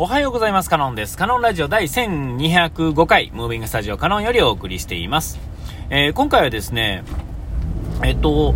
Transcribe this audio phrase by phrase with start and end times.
[0.00, 0.70] おはようございます。
[0.70, 1.18] カノンです。
[1.18, 5.40] カノンラジオ第1205回、ムービングスタジオカノンよりお送りしています。
[5.90, 7.02] えー、今回はですね、
[8.04, 8.54] えっと、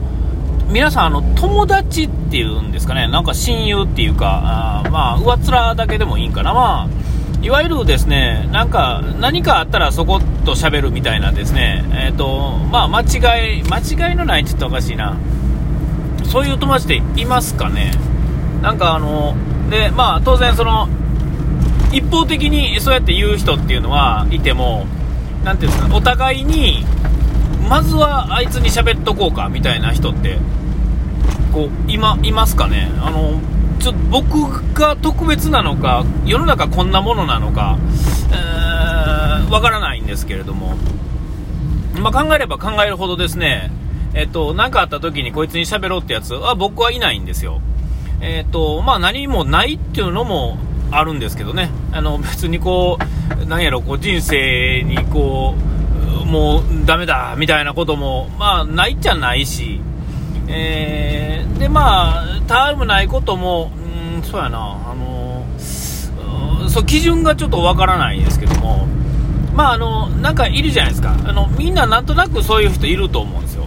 [0.69, 6.55] 皆さん、あの、友達っていうんですかね、なんか親友っていうか、あまあ、上っ面だけでもいいんかな。
[6.55, 15.17] まあ、いわゆるですね、なんか、何かあったらそこと喋るみたいなですね、えっ、と、まあ、間違い、間違いのないって言ったおかしいな。
[16.23, 17.91] そういう友達っていますかね
[18.63, 19.35] なんかあの、
[19.71, 20.89] で、まあ、当然その、
[21.93, 24.87] 一方的にそうやって言う人っていうのはいても、
[25.45, 26.85] なていうんですか、お互いに、
[27.69, 30.39] まずはあいつに喋っとこうかみたいな人って、
[31.53, 32.91] こう、今、いますかね。
[33.01, 33.41] あの、
[33.79, 37.79] ちょっと僕が特別なのか、世の中こんなものなのか、
[38.33, 40.77] えー、わからないんですけれども、
[42.01, 43.71] まあ、考えれば考えるほどですね、
[44.15, 47.61] えっと、何かあった時にこいつに喋ろうってやつは僕はいないんですよ。
[48.21, 50.57] えっと、まあ何もないっていうのも
[50.93, 52.99] あるんですけどね、あの別にこ
[53.43, 55.55] う、なんやろ、こう人生にこ
[56.23, 59.81] う、もうダメだみたいなことも、まあ、ないっちゃないし、
[60.49, 63.71] えー、で、まあ、たわいもないことも、
[64.17, 65.45] うん、そうやな、あの
[66.69, 68.87] そう基準がちょっとわからないですけども、
[69.55, 73.65] まあ、あの、なんかいるじゃないですか、あのみんななんとなくそういう人いると思うんですよ。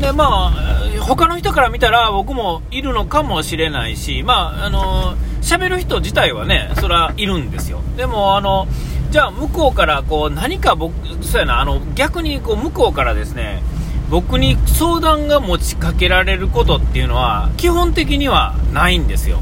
[0.00, 0.52] で、まあ、
[1.00, 5.14] 他の人から見たら僕もいるのかもしれないし、まあ、あの
[5.46, 7.80] 喋る人自体はね、それはいるんですよ。
[7.96, 8.66] でも、あの、
[9.10, 10.92] じゃあ向こうからこう何か僕、
[11.24, 13.62] そうやな、あの、逆にこう向こうからですね、
[14.10, 19.38] 僕に相談が持ちかけられることっていうのは、基本的にはないんですよ。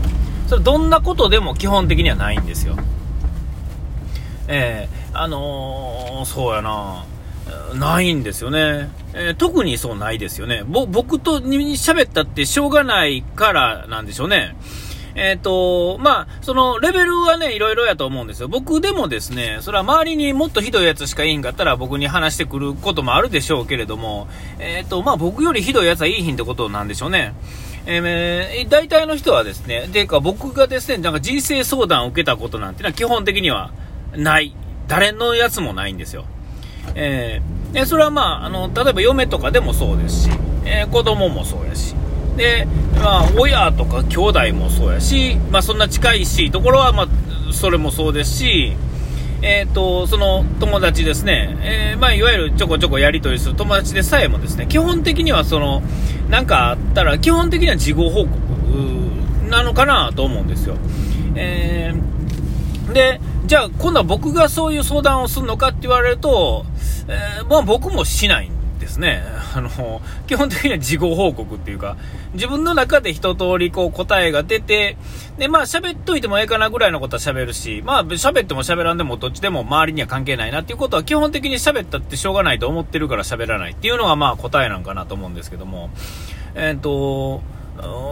[0.47, 2.77] それどんなことでも基本的にはないんですよ。
[4.47, 7.07] えー、あのー、そうやな、
[7.75, 8.91] ないんですよね。
[9.15, 10.65] えー、特にそうないですよね。
[10.67, 14.55] 僕とに喋ったってしょうがないからなんでしょうね。
[15.15, 18.49] えっ、ー、と、まあ、その、レベルはね、いろいろやと思うんですよ。
[18.49, 27.35] 僕でもですね、それは周りにもっとひどいやつしかいいんかったら僕に話してくることもあるでしょうけれども、えっ、ー、と、まあ、僕よりひどいやつはいいひんってことなんでしょうね。
[27.87, 33.73] えー、大体の人はですね、ていうか僕がですね、なんか人生相談を受けたことなんてのは基本的には
[34.17, 34.55] ない。
[34.87, 36.25] 誰のやつもないんですよ。
[36.95, 40.31] えー、それはまあ、あの、例えば嫁とかでもそうですし、
[40.65, 41.95] えー、子供もそうやし、
[42.37, 47.09] で、まあ、親とか兄弟もそうやし、まあ、そんな近いし、ところは、まあ、
[47.53, 48.77] それもそうですし、
[49.43, 55.83] え、ー、と、その友達ですね、えー、まあ、いわゆるちょこちょこやり取りする友達でさえもですね、基本的にはその、
[56.31, 58.31] なんかあったら、基本的には事後報告
[59.51, 60.77] なのかなと思うんですよ。
[61.35, 66.65] えー、で、じゃあ今度は僕がそういう相談をするのかって言われると、
[67.09, 68.51] えー、まあ僕もしない
[68.95, 69.23] ですね。
[69.55, 71.97] あの、基本的には事後報告っていうか、
[72.35, 74.97] 自分の中で一通りこう答えが出て、
[75.39, 85.91] で、まあ喋っといてもええかなぐらいのことは喋るし、まあ喋っても喋らんでもどっちでも周りには関係ないなっていうことは基本的に喋ったってしょうがないと思ってるから喋らないっていうのがまあ答えなんかなと思うんですけども、
[86.55, 87.43] えっ、ー、と、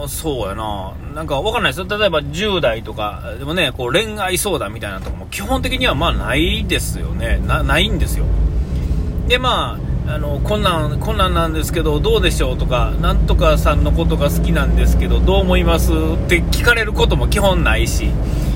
[0.09, 0.93] そうやな。
[1.15, 1.97] なんかわかんないですよ。
[1.97, 7.41] 例えば10代とか、でもね、こう恋愛相談みたいなとこも基本的にはまあないですよね。
[7.47, 8.25] な、ないんですよ。
[9.29, 15.91] で、まあ、あの、こんなん、こんなんですけど、どうでしょうとか、なんとかさんのことが好きなんですけど、どう思います？
[15.91, 15.95] っ
[16.27, 18.09] て聞かれることも基本ないし、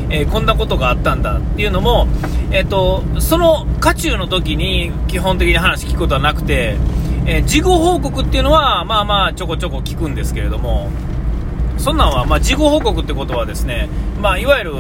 [0.10, 2.08] えー、こんなことがあったんだっていうのも、
[2.52, 6.76] えっ、ー、と、その渦中の時に基本的に話聞くことはなくて、
[7.26, 10.90] えー、事後報告っていうのは、まあまあちょこちょこ聞くんですけれども、
[11.78, 13.90] そんなんは、まあ、事後報告ってことはですね、
[14.20, 14.76] まあ、いわゆる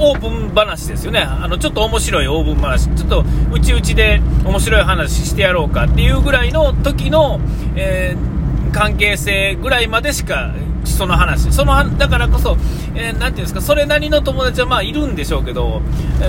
[0.00, 1.20] オープン話ですよね。
[1.20, 7.40] あの、ちょっと面白いオープン話、ちょっとうちうちで面白い話してやろうかっていうぐらいの時の、
[7.74, 10.54] えー、関係性ぐらいまでしか、
[10.84, 12.56] その話、その、だからこそ、
[12.94, 15.82] えー、ていうんですか、それなりの友達はまあいるんでしょうけど、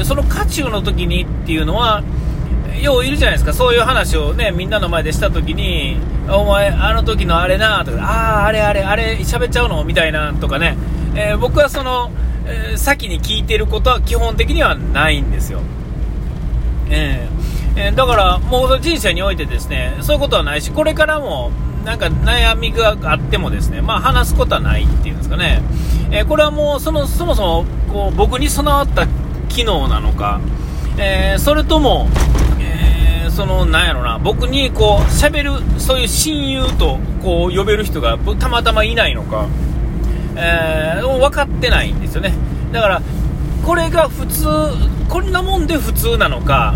[0.04, 2.04] その渦中の時にっていうのは、
[2.82, 5.98] よういるじゃないですか、そういう話をね、みんなの前でしたときに、
[6.30, 9.84] お前、あの時のあれなとか、ああ、あれあれ、あれ、喋っちゃうの？
[9.84, 10.78] みたいなとかね、
[11.16, 12.12] えー、僕はその、
[12.46, 15.62] えー、先に聞いてることは基本的にはないんですよ。
[16.90, 21.52] えー、えー、だから、もう人生においてですね、そういうことはないし、これからも、
[21.86, 25.62] なんか悩みがあってもですね、まあ話すことはないっていうんですかね、
[26.12, 29.08] えこれはもうその、そもそもこう僕に備わった
[29.48, 30.42] 機能なのか、
[30.98, 32.08] えそれとも、
[33.32, 39.48] その、なんやろな、僕にこう、喋る、そういう親友とこう、呼べる人がたまたまいないのか、
[40.36, 42.34] えー、分かってないんですよね。
[42.72, 43.02] だから、
[43.66, 44.48] これが普通、
[45.10, 46.74] こんなもんで普通なのか、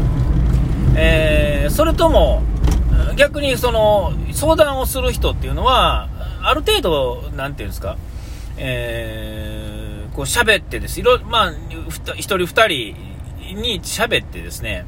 [0.95, 2.43] えー、それとも、
[3.15, 6.09] 逆にその、相談をする人っていうのは、
[6.43, 7.97] ある程度、なんていうんですか、
[8.57, 10.99] えー、こう喋ってです。
[10.99, 11.53] いろ、まあ、
[12.15, 12.95] 一人二人
[13.61, 14.85] に喋ってですね。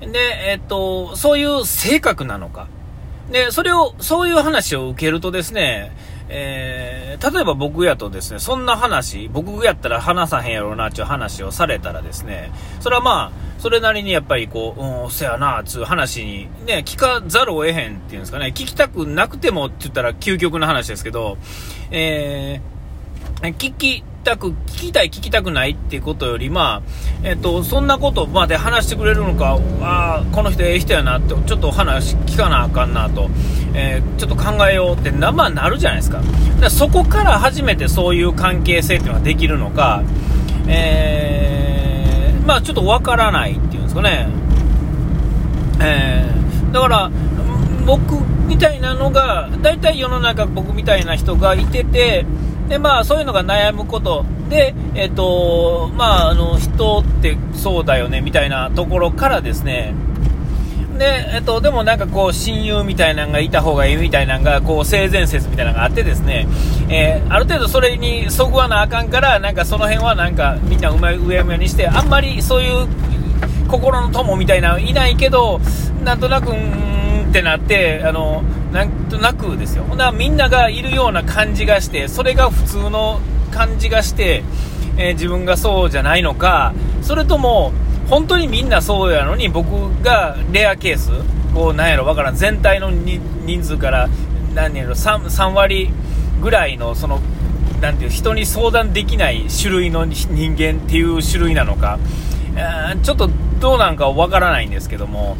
[0.00, 0.18] で、
[0.50, 2.68] えっと、そういう性格なのか。
[3.30, 5.92] で、それを、そういう話を受けるとですね、
[6.28, 12.50] えー、例えば僕やとですね、そんな話、僕やったら話さへんやろうなっていう話をされたらですね、
[12.80, 21.38] それはまあ、それなりにやっぱりこう、うん、せやな、つう話にね、聞かざるを得へんっていうんですかね、聞きたくなくてもって言ったら究極の話ですけど、
[21.90, 33.30] えー、聞きたく、聞きたい、聞きたくないっていうことより、まあ、えっと、そんなことまで話してくれるのか、あ、この人ええ人やなって、ちょっと話聞かなあかんなと、
[33.72, 36.20] えー、ちょっと考えようってな、まあ、なるじゃないですか。
[36.60, 40.02] かそこから初めてそういう関係性っていうのができるのか、
[40.66, 44.28] えー、まあ、ちょっとわからないっていうんですかね。
[45.80, 47.10] えー、だから、
[47.86, 48.16] 僕
[48.48, 52.26] みたいなのが、大体世の中僕みたいな人がいてて、
[52.68, 59.94] で、まあ、そういうのが悩むことで、えっ、と、まあ、あの、人ってそうだよね、みたいなところからですね、
[60.98, 66.46] で、えっと、でもなんかこう、親友みたいなのがいた方がいいみたいなのが、こう、性善説みたいなのがあってですね、
[66.88, 72.88] えー、ある程度それにそぐわなあかんから、なんかその辺はなんか、みんなうまいうやむやにして、あんまりそういう
[73.68, 75.60] 心の友みたいなのいないけど、
[76.04, 76.50] なんとなく、
[77.28, 78.42] ってなって、あの、
[78.72, 79.84] なんとなくですよ。
[79.84, 83.20] ほなみんながいるような感じがして、それが普通の
[83.50, 84.42] 感じがして、
[84.98, 87.72] えー、自分がそうじゃないのか、それとも、
[88.08, 89.70] 本当にみんなそうやのに、僕
[90.02, 91.10] がレアケース、
[91.54, 93.20] こう、なんやろ、わからん、全体の人
[93.62, 94.08] 数から、
[94.54, 95.90] 何やろ3、3割
[96.42, 97.20] ぐらいの、その、
[97.80, 101.98] なんていう、人に相談できない種類の人間っていう種類なのか、
[102.54, 103.28] えー、ちょっと
[103.60, 105.36] どうなんかわからないんですけども、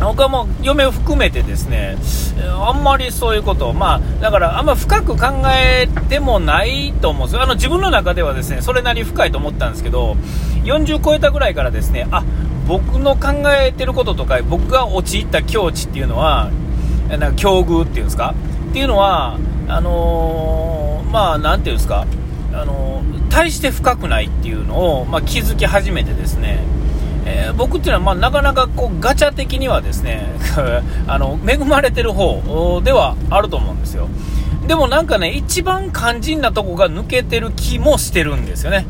[0.00, 1.96] 僕はも嫁を含めてですね、
[2.60, 7.42] あんまりそういうことまあ、だからあんま深く考えてもないと思うんですよ。
[7.42, 10.16] あの自分の中ではですね、それなり深いと思ったんですけど、
[10.64, 12.22] 40超えたぐらいからですね、あ、
[12.66, 16.50] 僕の考えてることとか、僕が陥った境地っていうのは、
[17.08, 18.34] なんか境遇っていうんですか？
[18.70, 19.38] っていうのは、
[19.68, 22.06] あのー、まあ、なんていうんですか、
[22.52, 26.58] あのー、大して深くないっていうのを、まあ、気づき始めてですね、
[27.26, 30.26] えー、僕っていうのは、まあ、なかなかこうガチャ的にはですね
[31.06, 34.08] あの恵まれてる方ではあると思うんですよ。
[34.66, 38.86] でもなんかね一番肝心なとこが抜けてる気もしてるんですよね。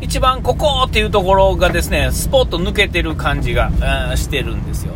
[0.00, 4.92] 一番ここっていうところがですねスポッと抜けてる感じが、えー、してるんですよ。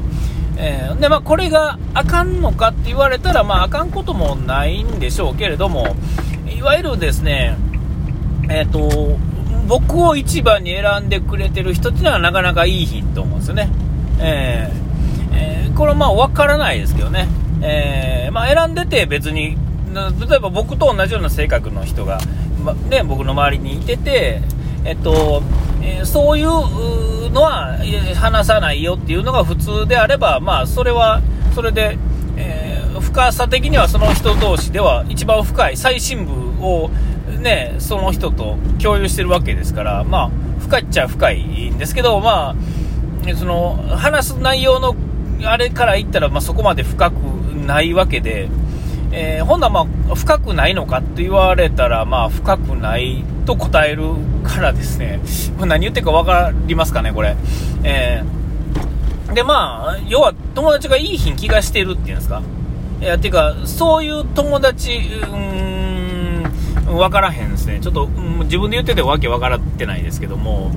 [0.60, 5.94] えー、でまあ、これがあかんのかって言われたら、まあ、あかんこともないんでしょうけれども、
[6.52, 7.56] いわゆるですね、
[8.50, 9.16] えっ、ー、と、
[9.68, 13.70] 僕を一番に選んでくれてる人っていうのはなかなかいい日と思うんですよね。
[14.18, 17.28] えー、えー、これはまあ分からないですけどね。
[17.60, 19.56] えー、まあ、選んでて別に、
[20.28, 22.18] 例えば僕と同じような性格の人が、
[22.64, 24.40] ま、ね、僕の周りにいてて、
[24.84, 25.42] えっと、
[25.82, 27.76] えー、そういうのは
[28.14, 31.20] 話さないよっていうのが普通であれば、まあ、それは、
[31.54, 31.98] それで、
[32.36, 36.90] えー、深さ的にはその人同士では一番深い最深部を
[37.38, 40.30] ね、その人と共有してるわけですから、まあ、
[40.60, 44.94] 深いっちゃ深いんですけど、まあ、その、話す内容の、
[45.44, 48.48] あれから言ったら、まあ、そこまで深くないわけで、
[49.12, 55.20] えー、ほんなら、深くないのかって言われたら、まあ、深くないと答えるからですね、
[55.58, 57.36] 何言ってるか分かりますかね、これ。
[57.84, 62.42] えー、で、まあ、要は、友達がいい品気がしてるっていうんですか。
[63.00, 65.00] いや、ていうか、そういう友達、
[65.32, 65.67] うん
[66.88, 67.80] 分からへんですね。
[67.80, 68.08] ちょっと、う、
[68.44, 70.70] 自分で言っててわけ分からってないですけども、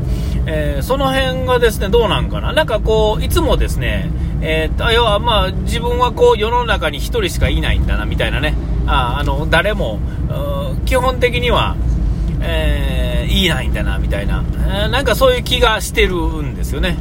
[0.46, 2.54] えー、その辺がですね、どうなんかな。
[2.54, 4.10] なんかこう、いつもですね、
[4.42, 8.56] えー、要はまあ、自分はこう、世の中に1人しかいないんだな、みたいなね。
[8.88, 10.00] ああの、誰も、
[10.86, 11.76] 基本的には、
[12.42, 16.98] えー、いないんだな、みたいな、えー、なんかそういう気がしてるんですよね。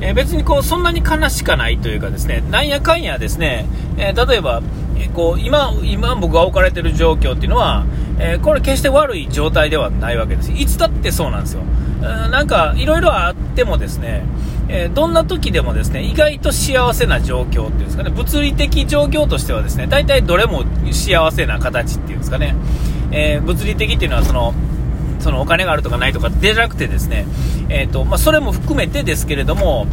[0.00, 3.66] え、別にこう、そんなに悲しかないというかですね、なんやかんやですね、
[3.96, 4.62] え例えば、
[5.14, 7.86] こう今今僕が置かれてる状況っていうのは、
[8.18, 10.52] えー、これ決して悪い状態ではないわけです。
[10.52, 11.62] いつだってそうなんですよ。
[12.30, 14.24] なんか、いろいろあってもですね、
[14.68, 22.54] えー、どんな時でもですね、意外と幸せな状況っていうんですかね、物理的状況としてはですね、大体どれも幸せな形っていうんですかね、
[23.10, 24.52] えー、物理的っていうのはその、
[25.20, 27.26] そのお金があるとかないとかでなくてですね、
[27.70, 29.86] えーとまあ、それも含めてですけれども、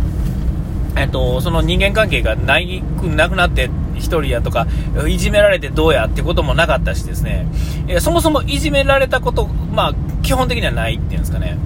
[0.98, 3.70] えっと、その人間関係がないくなくなって
[4.01, 4.67] 1人やとか、
[5.08, 7.48] いじめられてどうやってこともなかったしですね、
[7.88, 9.93] え、そもそもいじめられたこと、まあ、
[10.24, 11.58] 基本的にはないっていうんですかね。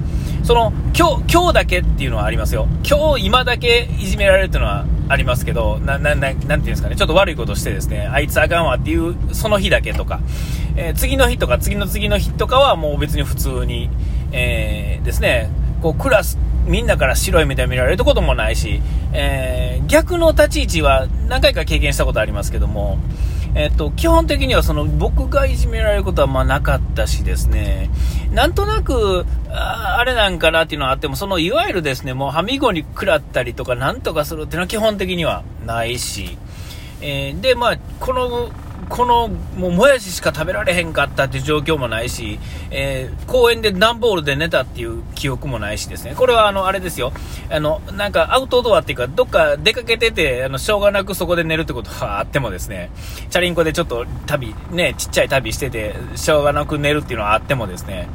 [0.44, 2.68] その、今日、今日だけっていうのはありますよ。
[2.88, 10.20] 今日、今だけいじめられるっていうのはありますけど、な、な、ななんていうんですかね、ちょっと悪いことしてですね、あいつあかんわっていう、その日だけとか、
[10.75, 13.89] えー、次の日とか次の次の日とかはもう別に普通に、
[14.32, 15.50] えー、ですね、
[15.82, 18.81] こう、クラス、みんなから白い目で見られることもないし、
[19.13, 22.98] えー、逆の立ち位置は何回か経験したことありますけども、
[23.55, 27.89] えっと、基本的にはその僕がいじめられることはまあなかったしですね、
[28.31, 36.38] なんとなく、ああれなんかなっていうのはあっても、そのいわゆるですね、もうはみごに食らったりとかなんとかするっていうのは基本的にはないし、
[37.01, 38.50] えー、で、まあ、この
[38.89, 42.39] この、もう、もやししか食べられへんかったっていう状況もないし、
[42.70, 46.13] えー、公園で段ボールで寝たっていう記憶もないしですね。
[46.15, 47.12] これは、あの、あれですよ。
[47.50, 52.92] あの、なんか、アウトドアっていうか、どっか出かけてて、あの、しょうがなくそこで寝るってことは あってもですね、
[53.30, 58.08] チャリンコでちょっと旅、ね、ちっちゃい旅してて、しょうがなく寝るっていうのはあってもですね、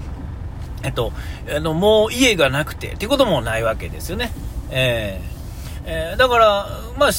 [0.82, 1.12] えっと、
[1.54, 4.32] あの、もう家がなくてっていうこともないわけですよね。
[4.70, 5.39] えー
[5.84, 6.66] えー、だから、
[6.98, 7.10] まあ、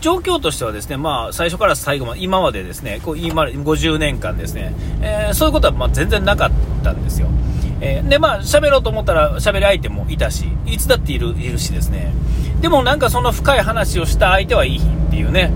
[0.00, 6.50] 状況としてはですね、まあ、最初から最後まで、今までですね、こう今50年間ですね、えー、そういうことはま全然なかっ
[6.82, 7.28] たんですよ。
[7.80, 12.12] えー、で、まあ、喋ろうと思ったら喋る相手もいたし、いつだっているいるしですね、
[12.60, 15.52] でもなんかその深い話をした相手はいいっていうね、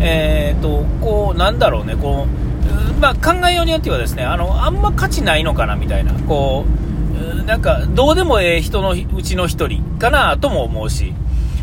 [0.00, 11.14] えーと、こう、なんだろうね、こう、まあ、考えようによってはですね、あの、あんま価値ないのかなみたいな、こう、なんか、どうでもええ人のうちの一人かなとも思うし、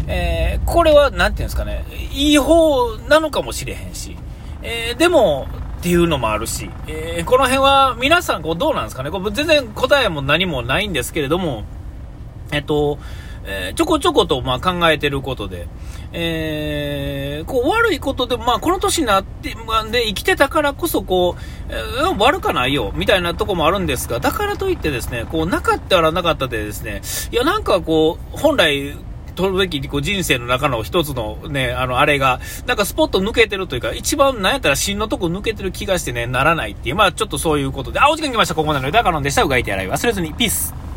[0.08, 4.16] えー、これは、なんていうんですかね、いい方なのかもしれへんし、
[4.64, 5.48] えー、でも、
[5.78, 11.66] っていうのもあるし、えー、この辺は皆さんこうどうなんですかねこれ全然答えも何もないんですけれども、
[12.52, 12.98] えっと、
[13.46, 15.68] えー、ちょこちょことまあ考えてることで、
[16.12, 28.96] えー、こう悪いことで、まあ、この年になって、まあ、で生きてたからこそこう、えー、悪かないよみたいなとこもあるんですが、だからといってですね、こうなかったらなかったでですね、いやなんかこう、本来
[29.38, 39.44] 取るべきこう人生の中の一つのね、あの、あれが、なんかスポット抜けてるというか、一番なんやったら芯のとこ抜けてる気がしてね、ならないっていう、まあちょっとそういうことで、あ、お時間来ました、ここまでの歌かのんでした。
[39.44, 40.88] うがいて洗い忘れずに、ピース。